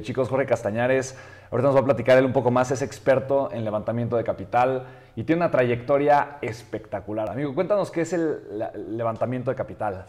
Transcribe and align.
Chicos, 0.00 0.30
Jorge 0.30 0.46
Castañares, 0.46 1.14
ahorita 1.50 1.66
nos 1.66 1.76
va 1.76 1.80
a 1.80 1.84
platicar 1.84 2.16
él 2.16 2.24
un 2.24 2.32
poco 2.32 2.50
más, 2.50 2.70
es 2.70 2.80
experto 2.80 3.52
en 3.52 3.62
levantamiento 3.62 4.16
de 4.16 4.24
capital 4.24 4.86
y 5.16 5.24
tiene 5.24 5.40
una 5.42 5.50
trayectoria 5.50 6.38
espectacular. 6.40 7.28
Amigo, 7.28 7.54
cuéntanos 7.54 7.90
qué 7.90 8.00
es 8.00 8.14
el 8.14 8.40
levantamiento 8.88 9.50
de 9.50 9.54
capital. 9.54 10.06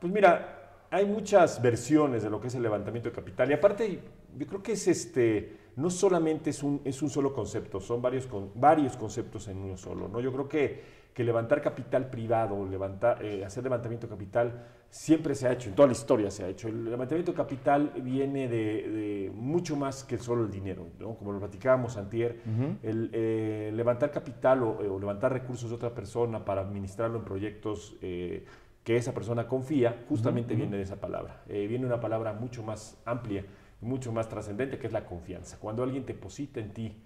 Pues 0.00 0.12
mira, 0.12 0.72
hay 0.90 1.06
muchas 1.06 1.62
versiones 1.62 2.24
de 2.24 2.30
lo 2.30 2.40
que 2.40 2.48
es 2.48 2.56
el 2.56 2.62
levantamiento 2.62 3.08
de 3.08 3.14
capital 3.14 3.48
y 3.48 3.54
aparte 3.54 4.00
yo 4.36 4.46
creo 4.48 4.64
que 4.64 4.72
es 4.72 4.88
este, 4.88 5.58
no 5.76 5.90
solamente 5.90 6.50
es 6.50 6.64
un, 6.64 6.80
es 6.84 7.00
un 7.00 7.08
solo 7.08 7.32
concepto, 7.32 7.78
son 7.78 8.02
varios, 8.02 8.28
varios 8.56 8.96
conceptos 8.96 9.46
en 9.46 9.58
uno 9.58 9.76
solo. 9.76 10.08
¿no? 10.08 10.18
Yo 10.18 10.32
creo 10.32 10.48
que 10.48 10.82
que 11.14 11.24
levantar 11.24 11.60
capital 11.60 12.08
privado, 12.08 12.64
levantar, 12.66 13.24
eh, 13.24 13.44
hacer 13.44 13.64
levantamiento 13.64 14.06
de 14.06 14.10
capital, 14.12 14.66
siempre 14.88 15.34
se 15.34 15.48
ha 15.48 15.52
hecho, 15.52 15.68
en 15.68 15.74
toda 15.74 15.86
la 15.86 15.92
historia 15.92 16.30
se 16.30 16.44
ha 16.44 16.48
hecho. 16.48 16.68
El 16.68 16.84
levantamiento 16.84 17.32
de 17.32 17.36
capital 17.36 17.92
viene 18.02 18.48
de, 18.48 19.30
mucho 19.34 19.76
más 19.76 20.04
que 20.04 20.18
solo 20.18 20.44
el 20.44 20.50
dinero, 20.50 20.88
como 21.18 21.32
lo 21.32 21.38
platicábamos 21.38 21.96
antier. 21.96 22.40
El 22.82 23.10
eh, 23.12 23.70
levantar 23.74 24.10
capital 24.10 24.62
o, 24.62 24.98
levantar 24.98 25.32
recursos 25.32 25.70
de 25.70 25.76
otra 25.76 25.94
persona 25.94 26.44
para 26.44 26.60
administrarlo 26.60 27.18
en 27.18 27.24
proyectos 27.24 27.96
eh, 28.02 28.44
que 28.84 28.96
esa 28.96 29.12
persona 29.12 29.46
confía, 29.46 30.04
justamente 30.08 30.54
viene 30.54 30.76
de 30.76 30.82
esa 30.82 31.00
palabra. 31.00 31.42
viene 31.46 31.86
una 31.86 32.00
palabra 32.00 32.32
mucho 32.32 32.62
más 32.62 32.96
amplia, 33.04 33.44
mucho 33.80 34.10
más 34.12 34.28
trascendente, 34.28 34.78
que 34.78 34.86
es 34.86 34.92
la 34.92 35.04
confianza. 35.04 35.58
Cuando 35.58 35.82
alguien 35.82 36.06
deposita 36.06 36.60
en 36.60 36.72
ti 36.72 37.02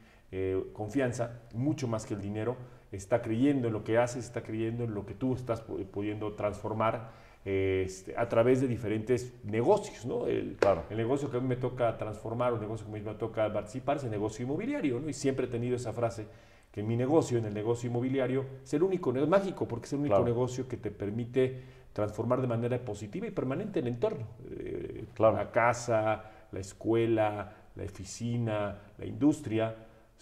confianza, 0.73 1.43
mucho 1.53 1.87
más 1.87 2.07
que 2.07 2.15
el 2.15 2.21
dinero, 2.21 2.57
está 2.95 3.23
creyendo 3.23 3.69
en 3.69 3.73
lo 3.73 3.85
que 3.85 3.99
haces, 3.99 4.25
está 4.25 4.43
creyendo 4.43 4.85
en 4.85 4.95
lo 4.95 5.07
que 5.07 5.15
tú 5.15 5.35
estás 5.35 5.61
pudiendo 5.61 6.33
transformar 6.33 7.11
este, 7.45 8.17
a 8.17 8.29
través 8.29 8.61
de 8.61 8.69
diferentes 8.69 9.35
negocios. 9.45 10.07
¿no? 10.07 10.27
El, 10.27 10.57
el, 10.91 10.97
negocio 10.97 11.31
que 11.31 11.37
a 11.37 11.41
mí 11.41 11.49
me 11.49 11.57
toca 11.57 11.97
transformar, 11.99 12.53
o 12.53 12.57
el 12.57 12.63
negocio 12.63 12.87
que 12.87 12.93
a 12.93 12.95
mí 12.95 13.01
me 13.01 13.15
toca 13.15 13.53
participar 13.53 13.99
es 13.99 14.05
el 14.05 14.11
negocio 14.11 14.45
inmobiliario. 14.45 15.01
¿no? 15.01 15.09
Y 15.09 15.13
siempre 15.13 15.47
he 15.47 15.49
tenido 15.49 15.77
esa 15.77 15.93
frase 15.93 16.27
que 16.73 16.83
mi 16.83 16.97
negocio, 16.97 17.39
en 17.39 17.45
el 17.45 17.55
negocio 17.55 17.89
inmobiliario, 17.89 18.45
es 18.65 18.75
el 18.75 18.83
único, 18.83 19.15
es 19.15 19.29
mágico, 19.29 19.69
porque 19.69 19.87
es 19.87 19.93
el 19.93 20.01
único 20.01 20.25
negocio 20.25 20.67
que 20.67 20.77
te 20.77 20.91
permite 20.91 21.63
transformar 21.93 22.41
de 22.41 22.49
manera 22.49 22.79
positiva 22.79 23.27
y 23.27 23.31
permanente 23.31 23.79
el 23.79 23.87
entorno. 23.87 24.27
Eh, 24.51 25.05
la 25.19 25.53
casa, 25.53 26.25
la 26.51 26.61
escuela, 26.61 27.53
la 27.77 27.85
oficina, 27.85 28.77
la 28.99 29.07
industria 29.07 29.75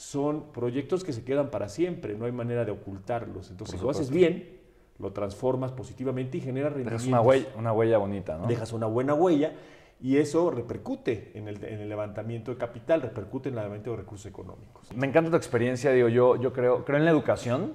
son 0.02 0.52
proyectos 0.52 1.04
que 1.04 1.12
se 1.12 1.24
quedan 1.24 1.50
para 1.50 1.68
siempre, 1.68 2.16
no 2.16 2.24
hay 2.24 2.32
manera 2.32 2.64
de 2.64 2.72
ocultarlos. 2.72 3.50
Entonces, 3.50 3.78
si 3.78 3.84
lo 3.84 3.88
haces 3.88 4.10
bien, 4.10 4.58
lo 4.98 5.12
transformas 5.12 5.70
positivamente 5.70 6.38
y 6.38 6.40
genera 6.40 6.70
rendimientos. 6.70 7.04
Dejas 7.04 7.08
una 7.08 7.20
huella, 7.20 7.48
una 7.56 7.72
huella 7.72 7.98
bonita, 7.98 8.36
¿no? 8.36 8.48
Dejas 8.48 8.72
una 8.72 8.86
buena 8.86 9.14
huella 9.14 9.52
y 10.00 10.16
eso 10.16 10.50
repercute 10.50 11.30
en 11.34 11.46
el, 11.46 11.88
levantamiento 11.88 12.50
de 12.50 12.56
capital, 12.56 13.00
repercute 13.00 13.48
en 13.48 13.54
el 13.54 13.56
levantamiento 13.56 13.92
de 13.92 13.96
recursos 13.98 14.26
económicos. 14.26 14.92
Me 14.92 15.06
encanta 15.06 15.30
tu 15.30 15.36
experiencia, 15.36 15.92
digo, 15.92 16.08
yo, 16.08 16.34
yo 16.34 16.52
creo, 16.52 16.84
creo 16.84 16.98
en 16.98 17.04
la 17.04 17.12
educación, 17.12 17.74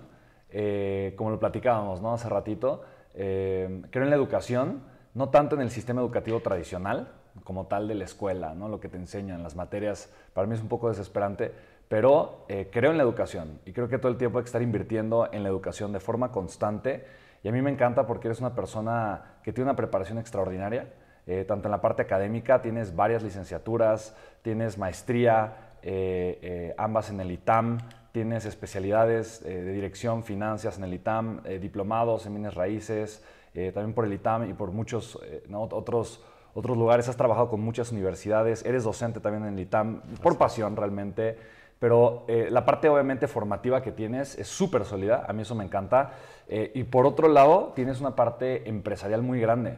eh, 0.50 1.14
como 1.16 1.30
lo 1.30 1.39
platicábamos 1.39 2.02
¿no? 2.02 2.14
hace 2.14 2.28
ratito, 2.28 2.83
eh, 3.14 3.83
creo 3.89 4.03
en 4.03 4.09
la 4.09 4.17
educación, 4.17 4.81
no 5.14 5.30
tanto 5.30 5.55
en 5.55 5.61
el 5.61 5.72
sistema 5.72 6.02
educativo 6.02 6.42
tradicional, 6.42 7.14
como 7.44 7.67
tal 7.67 7.88
de 7.88 7.95
la 7.95 8.03
escuela, 8.05 8.53
¿no? 8.53 8.67
lo 8.67 8.80
que 8.80 8.89
te 8.89 8.98
enseñan, 8.98 9.44
las 9.44 9.55
materias, 9.55 10.11
para 10.33 10.48
mí 10.48 10.55
es 10.55 10.61
un 10.61 10.67
poco 10.67 10.89
desesperante, 10.89 11.53
pero 11.88 12.45
eh, 12.49 12.69
creo 12.71 12.91
en 12.91 12.97
la 12.97 13.03
educación 13.03 13.59
y 13.66 13.71
creo 13.71 13.88
que 13.88 13.97
todo 13.97 14.11
el 14.11 14.17
tiempo 14.17 14.38
hay 14.38 14.43
que 14.43 14.47
estar 14.47 14.61
invirtiendo 14.61 15.30
en 15.31 15.43
la 15.43 15.49
educación 15.49 15.91
de 15.93 15.99
forma 15.99 16.31
constante. 16.31 17.05
Y 17.43 17.47
a 17.47 17.52
mí 17.52 17.61
me 17.61 17.71
encanta 17.71 18.05
porque 18.05 18.27
eres 18.27 18.39
una 18.39 18.55
persona 18.55 19.38
que 19.43 19.53
tiene 19.53 19.69
una 19.69 19.75
preparación 19.75 20.17
extraordinaria, 20.17 20.93
eh, 21.25 21.45
tanto 21.47 21.67
en 21.67 21.71
la 21.71 21.81
parte 21.81 22.02
académica, 22.02 22.61
tienes 22.61 22.95
varias 22.95 23.23
licenciaturas, 23.23 24.15
tienes 24.41 24.77
maestría, 24.77 25.75
eh, 25.81 26.73
ambas 26.77 27.09
en 27.09 27.21
el 27.21 27.31
ITAM, 27.31 27.77
tienes 28.11 28.45
especialidades 28.45 29.43
de 29.43 29.71
dirección, 29.71 30.23
finanzas 30.23 30.77
en 30.77 30.85
el 30.85 30.93
ITAM, 30.93 31.43
diplomados 31.61 32.25
en 32.25 32.33
bienes 32.33 32.55
raíces, 32.55 33.23
también 33.53 33.93
por 33.93 34.05
el 34.05 34.14
ITAM 34.14 34.49
y 34.49 34.53
por 34.53 34.71
muchos 34.71 35.20
otros, 35.52 36.26
otros 36.55 36.77
lugares. 36.77 37.08
Has 37.09 37.17
trabajado 37.17 37.47
con 37.49 37.61
muchas 37.61 37.92
universidades, 37.92 38.65
eres 38.65 38.83
docente 38.83 39.20
también 39.20 39.45
en 39.45 39.53
el 39.53 39.59
ITAM, 39.59 40.02
por 40.23 40.37
pasión 40.39 40.76
realmente. 40.76 41.37
Pero 41.80 42.26
eh, 42.27 42.48
la 42.49 42.65
parte 42.65 42.89
obviamente 42.89 43.27
formativa 43.27 43.82
que 43.82 43.92
tienes 43.92 44.38
es 44.38 44.48
súper 44.48 44.86
sólida, 44.86 45.26
a 45.27 45.33
mí 45.33 45.43
eso 45.43 45.55
me 45.55 45.64
encanta. 45.64 46.14
Eh, 46.48 46.71
y 46.73 46.83
por 46.83 47.05
otro 47.05 47.27
lado, 47.27 47.73
tienes 47.76 48.02
una 48.02 48.15
parte 48.15 48.67
empresarial 48.67 49.21
muy 49.21 49.39
grande. 49.39 49.77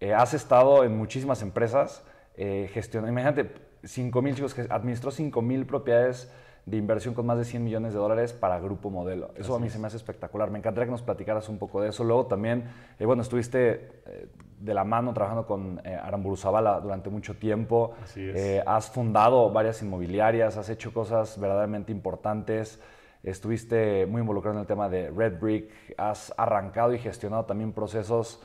Eh, 0.00 0.12
has 0.12 0.34
estado 0.34 0.84
en 0.84 0.96
muchísimas 0.96 1.42
empresas 1.42 2.04
gestionando, 2.36 3.10
imagínate, 3.10 3.50
5 3.82 4.20
mil 4.20 4.34
chicos, 4.34 4.54
administró 4.68 5.10
5 5.10 5.40
mil 5.40 5.64
propiedades 5.64 6.30
de 6.66 6.76
inversión 6.76 7.14
con 7.14 7.24
más 7.24 7.38
de 7.38 7.46
100 7.46 7.64
millones 7.64 7.94
de 7.94 7.98
dólares 7.98 8.34
para 8.34 8.60
Grupo 8.60 8.90
Modelo. 8.90 9.30
Eso 9.36 9.54
a 9.54 9.58
mí 9.58 9.70
se 9.70 9.78
me 9.78 9.86
hace 9.86 9.96
espectacular. 9.96 10.50
Me 10.50 10.58
encantaría 10.58 10.84
que 10.84 10.90
nos 10.90 11.00
platicaras 11.00 11.48
un 11.48 11.56
poco 11.56 11.80
de 11.80 11.88
eso. 11.88 12.04
Luego 12.04 12.26
también, 12.26 12.64
bueno, 12.98 13.22
estuviste 13.22 13.88
de 14.58 14.74
la 14.74 14.84
mano 14.84 15.12
trabajando 15.12 15.46
con 15.46 15.80
eh, 15.84 15.94
Aramburu 15.94 16.36
Zavala 16.36 16.80
durante 16.80 17.10
mucho 17.10 17.36
tiempo. 17.36 17.94
Eh, 18.16 18.62
has 18.66 18.90
fundado 18.90 19.50
varias 19.50 19.82
inmobiliarias, 19.82 20.56
has 20.56 20.68
hecho 20.68 20.92
cosas 20.92 21.38
verdaderamente 21.38 21.92
importantes. 21.92 22.80
Estuviste 23.22 24.06
muy 24.06 24.20
involucrado 24.20 24.56
en 24.56 24.60
el 24.60 24.66
tema 24.66 24.88
de 24.88 25.10
Red 25.10 25.40
Brick, 25.40 25.94
has 25.98 26.32
arrancado 26.36 26.94
y 26.94 26.98
gestionado 26.98 27.44
también 27.44 27.72
procesos 27.72 28.42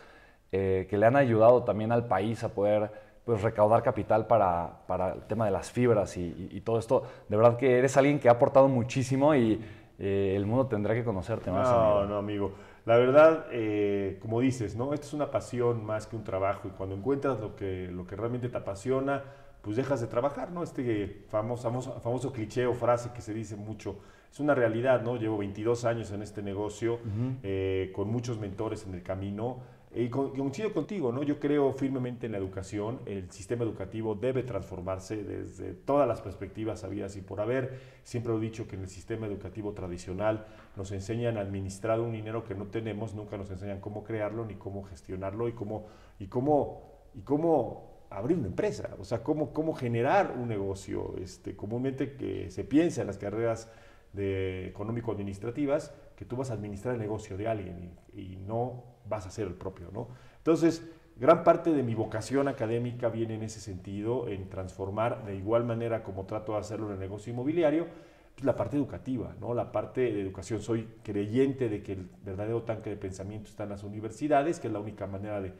eh, 0.52 0.88
que 0.90 0.98
le 0.98 1.06
han 1.06 1.16
ayudado 1.16 1.64
también 1.64 1.92
al 1.92 2.08
país 2.08 2.44
a 2.44 2.50
poder 2.50 2.92
pues, 3.24 3.42
recaudar 3.42 3.84
capital 3.84 4.28
para, 4.28 4.80
para 4.88 5.14
el 5.14 5.22
tema 5.24 5.46
de 5.46 5.52
las 5.52 5.72
fibras 5.72 6.18
y, 6.18 6.62
todo 6.66 6.80
esto. 6.80 7.04
De 7.30 7.38
verdad 7.38 7.58
que 7.58 7.78
eres 7.78 7.96
alguien 7.96 8.20
que 8.20 8.28
ha 8.28 8.34
aportado 8.34 8.68
muchísimo 8.68 9.36
y 9.36 9.64
el 10.00 10.46
mundo 10.48 10.66
tendrá 10.66 10.96
que 10.96 11.04
conocerte 11.04 11.52
más. 11.52 11.70
No, 11.70 12.06
no, 12.06 12.18
amigo. 12.18 12.52
La 12.86 12.98
verdad, 12.98 13.46
eh, 13.52 14.18
como 14.22 14.40
dices, 14.42 14.76
¿no? 14.76 14.94
Esto 14.94 15.08
es 15.08 15.14
una 15.14 15.30
pasión 15.30 15.86
más 15.86 16.08
que 16.08 16.16
un 16.16 16.24
trabajo 16.24 16.68
y 16.68 16.72
cuando 16.72 16.96
encuentras 16.96 17.40
lo 17.40 17.56
que, 17.56 17.88
lo 17.92 18.08
que 18.08 18.16
realmente 18.16 18.50
te 18.50 18.58
apasiona, 18.58 19.24
pues 19.62 19.78
dejas 19.78 20.02
de 20.02 20.08
trabajar, 20.08 20.52
¿no? 20.52 20.64
Este 20.64 21.24
famoso, 21.30 21.64
famoso, 21.64 22.00
famoso 22.00 22.32
cliché 22.32 22.66
o 22.66 22.74
frase 22.74 23.12
que 23.14 23.22
se 23.22 23.34
dice 23.34 23.56
mucho, 23.56 24.00
es 24.32 24.40
una 24.40 24.56
realidad, 24.56 25.02
¿no? 25.02 25.18
Llevo 25.18 25.38
22 25.38 25.86
años 25.86 26.12
en 26.12 26.22
este 26.22 26.42
negocio, 26.42 27.00
eh, 27.44 27.92
con 27.94 28.10
muchos 28.10 28.40
mentores 28.40 28.86
en 28.86 28.94
el 28.94 29.04
camino, 29.04 29.60
y 29.94 30.08
coincido 30.08 30.72
contigo, 30.72 31.12
¿no? 31.12 31.22
Yo 31.22 31.38
creo 31.38 31.74
firmemente 31.74 32.26
en 32.26 32.32
la 32.32 32.38
educación. 32.38 33.02
El 33.06 33.30
sistema 33.30 33.66
educativo 33.66 34.16
debe 34.16 34.44
transformarse 34.44 35.22
desde 35.22 35.74
todas 35.74 36.08
las 36.08 36.22
perspectivas 36.22 36.86
habidas 36.86 37.18
y 37.18 37.22
por 37.22 37.42
haber. 37.42 37.78
Siempre 38.04 38.34
he 38.34 38.40
dicho 38.40 38.70
que 38.70 38.78
en 38.78 38.84
el 38.84 38.88
sistema 38.88 39.28
educativo 39.28 39.74
tradicional 39.74 40.46
nos 40.78 40.94
enseñan 40.94 41.38
a 41.38 41.42
administrar 41.42 42.00
un 42.00 42.14
dinero 42.14 42.46
que 42.46 42.56
no 42.56 42.68
tenemos, 42.68 43.14
nunca 43.14 43.36
nos 43.36 43.52
enseñan 43.52 43.82
cómo 43.82 44.06
crearlo 44.06 44.46
ni 44.46 44.56
cómo 44.56 44.84
gestionarlo 44.84 45.50
y 45.50 45.52
cómo, 45.52 45.88
y 46.20 46.28
cómo, 46.28 47.10
y 47.14 47.22
cómo 47.24 47.91
abrir 48.12 48.38
una 48.38 48.48
empresa, 48.48 48.90
o 49.00 49.06
sea, 49.06 49.24
cómo, 49.24 49.54
cómo 49.54 49.74
generar 49.74 50.36
un 50.38 50.48
negocio. 50.48 51.16
Este, 51.18 51.56
comúnmente 51.56 52.16
que 52.16 52.52
se 52.52 52.64
piensa 52.64 53.02
en 53.02 53.08
las 53.08 53.18
carreras 53.18 53.70
de 54.14 54.68
económico-administrativas 54.68 55.94
que 56.16 56.26
tú 56.26 56.36
vas 56.36 56.52
a 56.52 56.54
administrar 56.54 56.94
el 56.96 57.02
negocio 57.02 57.38
de 57.38 57.48
alguien 57.48 57.92
y, 58.14 58.38
no 58.46 58.84
vas 59.08 59.26
a 59.26 59.32
ser 59.32 59.48
el 59.48 59.56
propio, 59.56 59.90
¿no? 59.92 60.10
Entonces, 60.38 60.86
gran 61.16 61.44
parte 61.44 61.72
de 61.72 61.84
mi 61.84 61.96
vocación 61.96 62.48
académica 62.48 63.10
viene 63.10 63.36
en 63.36 63.44
ese 63.44 63.60
sentido, 63.60 64.28
en 64.28 64.50
transformar 64.50 65.26
de 65.26 65.36
igual 65.36 65.64
manera 65.64 66.04
como 66.04 66.26
trato 66.26 66.52
de 66.54 66.60
hacerlo 66.60 66.88
en 66.88 66.94
el 66.94 67.00
negocio 67.00 67.32
inmobiliario, 67.32 67.88
pues, 68.36 68.46
la 68.46 68.56
parte 68.56 68.78
educativa, 68.78 69.36
¿no? 69.40 69.54
La 69.54 69.72
parte 69.72 70.02
de 70.02 70.22
educación. 70.22 70.62
Soy 70.62 70.88
creyente 71.02 71.70
de 71.70 71.82
que 71.82 71.94
el 71.94 72.10
verdadero 72.24 72.64
tanque 72.64 72.90
de 72.90 72.98
pensamiento 72.98 73.50
está 73.50 73.64
en 73.64 73.70
las 73.70 73.84
universidades, 73.84 74.60
que 74.60 74.68
es 74.68 74.74
la 74.74 74.80
única 74.80 75.08
manera 75.08 75.42
de 75.42 75.54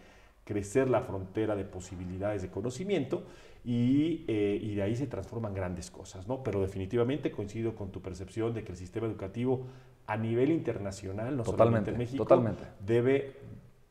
crecer 0.44 0.90
la 0.90 1.02
frontera 1.02 1.56
de 1.56 1.64
posibilidades 1.64 2.42
de 2.42 2.50
conocimiento 2.50 3.24
y, 3.64 4.26
eh, 4.28 4.60
y, 4.62 4.76
de 4.76 4.82
ahí 4.82 4.96
se 4.96 5.08
transforman 5.08 5.54
grandes 5.54 5.92
cosas, 5.92 6.28
¿no? 6.28 6.44
Pero 6.44 6.62
definitivamente 6.62 7.32
coincido 7.32 7.76
con 7.76 7.92
tu 7.92 8.02
percepción 8.02 8.54
de 8.54 8.64
que 8.64 8.72
el 8.72 8.78
sistema 8.78 9.06
educativo 9.08 9.68
a 10.08 10.18
nivel 10.18 10.52
internacional, 10.52 11.38
no 11.38 11.46
solamente 11.46 11.92
en 11.92 11.98
México, 11.98 12.26
Debe, 12.86 13.36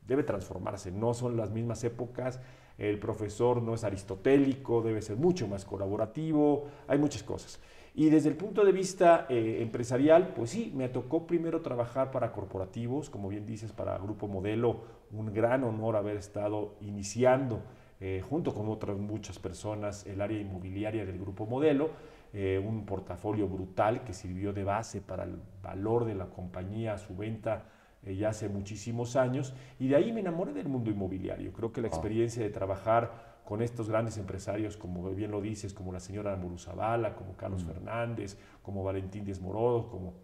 debe 0.06 0.22
transformarse. 0.24 0.90
No 0.90 1.14
son 1.14 1.36
las 1.36 1.50
mismas 1.50 1.84
épocas, 1.84 2.40
el 2.78 2.98
profesor 2.98 3.62
no 3.62 3.74
es 3.74 3.84
aristotélico, 3.84 4.82
debe 4.82 5.02
ser 5.02 5.16
mucho 5.16 5.46
más 5.46 5.64
colaborativo, 5.64 6.66
hay 6.88 6.98
muchas 6.98 7.22
cosas. 7.22 7.60
Y 7.94 8.08
desde 8.08 8.28
el 8.28 8.36
punto 8.36 8.64
de 8.64 8.72
vista 8.72 9.26
eh, 9.28 9.58
empresarial, 9.60 10.32
pues 10.34 10.50
sí, 10.50 10.72
me 10.74 10.88
tocó 10.88 11.26
primero 11.26 11.60
trabajar 11.60 12.10
para 12.10 12.32
corporativos, 12.32 13.10
como 13.10 13.28
bien 13.28 13.46
dices, 13.46 13.72
para 13.72 13.98
Grupo 13.98 14.28
Modelo, 14.28 14.82
un 15.12 15.32
gran 15.32 15.64
honor 15.64 15.96
haber 15.96 16.16
estado 16.16 16.76
iniciando 16.80 17.62
eh, 18.00 18.22
junto 18.28 18.54
con 18.54 18.68
otras 18.68 18.96
muchas 18.96 19.38
personas 19.38 20.06
el 20.06 20.20
área 20.20 20.40
inmobiliaria 20.40 21.04
del 21.04 21.18
Grupo 21.18 21.46
Modelo, 21.46 21.90
eh, 22.32 22.62
un 22.64 22.86
portafolio 22.86 23.48
brutal 23.48 24.04
que 24.04 24.12
sirvió 24.12 24.52
de 24.52 24.62
base 24.62 25.00
para 25.00 25.24
el 25.24 25.36
valor 25.60 26.04
de 26.04 26.14
la 26.14 26.26
compañía, 26.26 26.96
su 26.96 27.16
venta 27.16 27.64
ya 28.02 28.30
hace 28.30 28.48
muchísimos 28.48 29.14
años, 29.14 29.52
y 29.78 29.88
de 29.88 29.96
ahí 29.96 30.10
me 30.10 30.20
enamoré 30.20 30.54
del 30.54 30.68
mundo 30.68 30.90
inmobiliario. 30.90 31.52
Creo 31.52 31.70
que 31.70 31.82
la 31.82 31.88
experiencia 31.88 32.42
de 32.42 32.48
trabajar 32.48 33.29
con 33.44 33.62
estos 33.62 33.88
grandes 33.88 34.16
empresarios, 34.16 34.76
como 34.76 35.10
bien 35.10 35.30
lo 35.30 35.40
dices, 35.40 35.74
como 35.74 35.92
la 35.92 36.00
señora 36.00 36.36
Muruzabala, 36.36 37.14
como 37.14 37.36
Carlos 37.36 37.64
Fernández, 37.64 38.38
como 38.62 38.84
Valentín 38.84 39.24
Díez 39.24 39.40
Morodo, 39.40 39.88
como 39.88 40.14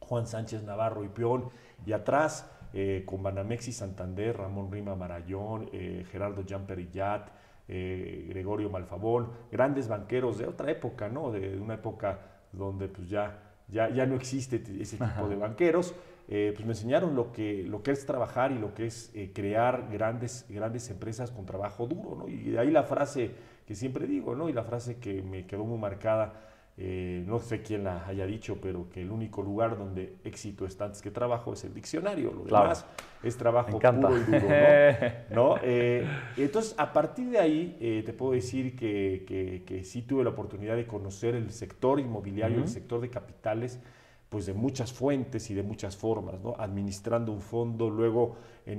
Juan 0.00 0.26
Sánchez 0.26 0.62
Navarro 0.62 1.04
y 1.04 1.08
Peón, 1.08 1.50
y 1.84 1.92
atrás 1.92 2.50
eh, 2.72 3.04
con 3.06 3.22
Banamex 3.22 3.68
y 3.68 3.72
Santander, 3.72 4.36
Ramón 4.36 4.70
Rima 4.70 4.94
Marayón, 4.94 5.70
eh, 5.72 6.04
Gerardo 6.10 6.42
Jamperillat, 6.46 7.30
eh, 7.68 8.26
Gregorio 8.28 8.68
Malfabón, 8.68 9.30
grandes 9.50 9.88
banqueros 9.88 10.38
de 10.38 10.46
otra 10.46 10.70
época, 10.70 11.08
¿no? 11.08 11.30
De, 11.30 11.58
una 11.58 11.74
época 11.74 12.18
donde 12.52 12.88
pues 12.88 13.08
ya, 13.08 13.53
ya, 13.68 13.88
ya 13.90 14.06
no 14.06 14.14
existe 14.14 14.62
ese 14.80 14.96
tipo 14.96 15.28
de 15.28 15.36
banqueros, 15.36 15.94
pues 16.26 16.64
me 16.64 16.72
enseñaron 16.72 17.14
lo 17.14 17.32
que, 17.32 17.62
lo 17.64 17.82
que 17.82 17.90
es 17.90 18.06
trabajar 18.06 18.52
y 18.52 18.58
lo 18.58 18.74
que 18.74 18.86
es 18.86 19.12
crear 19.34 19.88
grandes, 19.90 20.46
grandes 20.48 20.88
empresas 20.90 21.30
con 21.30 21.44
trabajo 21.44 21.86
duro, 21.86 22.16
¿no? 22.16 22.28
Y 22.28 22.50
de 22.50 22.58
ahí 22.58 22.70
la 22.70 22.84
frase 22.84 23.32
que 23.66 23.74
siempre 23.74 24.06
digo, 24.06 24.34
¿no? 24.34 24.48
Y 24.48 24.52
la 24.52 24.64
frase 24.64 24.98
que 24.98 25.22
me 25.22 25.46
quedó 25.46 25.64
muy 25.64 25.78
marcada, 25.78 26.32
eh, 26.76 27.22
no 27.24 27.38
sé 27.38 27.62
quién 27.62 27.84
la 27.84 28.04
haya 28.04 28.26
dicho, 28.26 28.58
pero 28.60 28.88
que 28.88 29.02
el 29.02 29.12
único 29.12 29.42
lugar 29.42 29.78
donde 29.78 30.16
éxito 30.24 30.66
está 30.66 30.86
antes 30.86 31.02
que 31.02 31.12
trabajo 31.12 31.52
es 31.52 31.62
el 31.62 31.72
diccionario. 31.72 32.32
Lo 32.32 32.44
demás 32.44 32.84
es 33.22 33.36
trabajo 33.36 33.78
puro 33.78 34.18
y 34.18 34.20
duro. 34.22 34.48
¿no? 35.30 35.56
Eh, 35.62 36.04
entonces, 36.36 36.74
a 36.76 36.92
partir 36.92 37.30
de 37.30 37.38
ahí, 37.38 37.76
eh, 37.80 38.02
te 38.04 38.12
puedo 38.12 38.32
decir 38.32 38.74
que, 38.74 39.62
que, 39.64 39.84
sí 39.84 40.02
tuve 40.02 40.24
la 40.24 40.30
oportunidad 40.30 40.74
de 40.74 40.86
conocer 40.86 41.36
el 41.36 41.52
sector 41.52 42.00
inmobiliario, 42.00 42.58
el 42.58 42.68
sector 42.68 43.00
de 43.00 43.08
capitales, 43.08 43.78
pues 44.28 44.46
de 44.46 44.52
muchas 44.52 44.92
fuentes 44.92 45.48
y 45.50 45.54
de 45.54 45.62
muchas 45.62 45.96
formas, 45.96 46.40
¿no? 46.40 46.56
Administrando 46.58 47.30
un 47.30 47.40
fondo, 47.40 47.88
luego, 47.88 48.36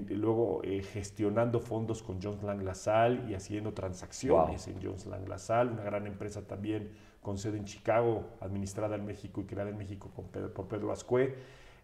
luego 0.10 0.62
gestionando 0.92 1.62
fondos 1.62 2.04
con 2.04 2.22
Jones 2.22 2.44
Lang 2.44 2.62
LaSalle 2.62 3.22
y 3.30 3.36
haciendo 3.36 3.74
transacciones 3.74 4.68
en 4.68 4.84
Jones 4.84 5.06
Lang 5.06 5.30
LaSalle, 5.30 5.72
una 5.72 5.84
gran 5.84 6.08
empresa 6.08 6.46
también 6.46 6.90
con 7.26 7.40
sede 7.40 7.58
en 7.58 7.66
Chicago, 7.66 8.38
administrada 8.40 8.96
en 8.96 9.04
México 9.04 9.42
y 9.42 9.46
creada 9.46 9.72
en 9.72 9.78
México 9.80 10.12
por 10.14 10.68
Pedro 10.68 10.92
Ascue. 10.92 11.34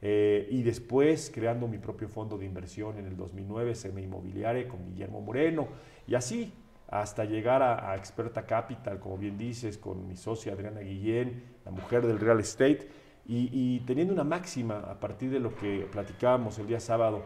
Eh, 0.04 0.48
y 0.52 0.62
después 0.62 1.32
creando 1.34 1.68
mi 1.68 1.80
propio 1.80 2.08
fondo 2.08 2.38
de 2.38 2.46
inversión 2.46 3.00
en 3.00 3.08
el 3.08 3.18
2009, 3.18 3.74
Semi 3.74 4.04
Inmobiliare, 4.04 4.68
con 4.68 4.86
Guillermo 4.86 5.20
Moreno. 5.20 5.68
Y 6.06 6.14
así 6.14 6.54
hasta 6.88 7.26
llegar 7.26 7.64
a, 7.64 7.96
Experta 7.96 8.46
Capital, 8.46 9.00
como 9.00 9.18
bien 9.18 9.36
dices, 9.36 9.80
con 9.80 10.08
mi 10.08 10.16
socia 10.16 10.54
Adriana 10.54 10.82
Guillén, 10.82 11.44
la 11.66 11.72
mujer 11.72 12.06
del 12.06 12.20
real 12.20 12.40
estate, 12.40 12.88
y, 13.26 13.50
y 13.52 13.80
teniendo 13.80 14.14
una 14.14 14.24
máxima 14.24 14.80
a 14.82 15.00
partir 15.00 15.32
de 15.32 15.40
lo 15.40 15.56
que 15.56 15.88
platicábamos 15.92 16.60
el 16.60 16.68
día 16.68 16.80
sábado, 16.80 17.26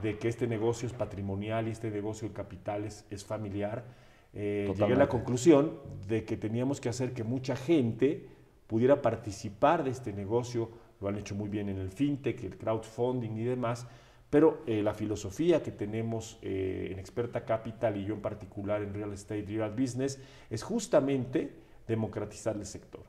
de 0.00 0.16
que 0.16 0.28
este 0.28 0.46
negocio 0.46 0.86
es 0.86 0.94
patrimonial 0.94 1.68
y 1.68 1.72
este 1.72 1.90
negocio 1.90 2.26
de 2.26 2.32
capitales 2.32 3.04
es 3.10 3.22
familiar 3.22 3.84
eh, 4.32 4.72
llegué 4.76 4.94
a 4.94 4.96
la 4.96 5.08
conclusión 5.08 5.78
de 6.08 6.24
que 6.24 6.36
teníamos 6.36 6.80
que 6.80 6.88
hacer 6.88 7.12
que 7.12 7.24
mucha 7.24 7.56
gente 7.56 8.28
pudiera 8.66 9.02
participar 9.02 9.84
de 9.84 9.90
este 9.90 10.12
negocio. 10.12 10.70
Lo 11.00 11.08
han 11.08 11.16
hecho 11.16 11.34
muy 11.34 11.48
bien 11.48 11.68
en 11.68 11.78
el 11.78 11.90
fintech, 11.90 12.44
el 12.44 12.56
crowdfunding 12.56 13.36
y 13.36 13.44
demás. 13.44 13.86
Pero 14.28 14.62
eh, 14.66 14.82
la 14.82 14.94
filosofía 14.94 15.60
que 15.62 15.72
tenemos 15.72 16.38
eh, 16.42 16.88
en 16.92 17.00
Experta 17.00 17.44
Capital 17.44 17.96
y 17.96 18.04
yo 18.04 18.14
en 18.14 18.20
particular 18.20 18.80
en 18.80 18.94
Real 18.94 19.12
Estate, 19.12 19.44
Real 19.48 19.72
Business, 19.72 20.20
es 20.48 20.62
justamente 20.62 21.50
democratizar 21.88 22.56
el 22.56 22.64
sector. 22.64 23.02